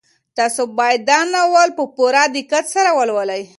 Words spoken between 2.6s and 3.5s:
سره ولولئ.